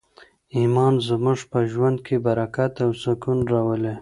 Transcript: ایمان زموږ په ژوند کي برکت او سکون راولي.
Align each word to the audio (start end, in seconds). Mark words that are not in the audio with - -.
ایمان 0.57 0.93
زموږ 1.07 1.39
په 1.51 1.59
ژوند 1.71 1.97
کي 2.05 2.15
برکت 2.25 2.73
او 2.85 2.91
سکون 3.03 3.39
راولي. 3.53 3.93